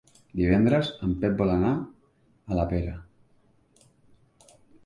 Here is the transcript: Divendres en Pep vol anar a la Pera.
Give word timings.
Divendres 0.39 0.89
en 1.07 1.11
Pep 1.25 1.35
vol 1.43 1.51
anar 1.57 1.75
a 2.55 2.59
la 2.61 2.67
Pera. 2.75 2.97